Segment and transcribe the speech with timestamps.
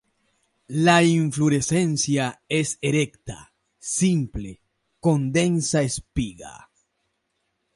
[0.69, 4.63] La inflorescencia es erecta, simple,
[4.99, 6.71] con densa espiga.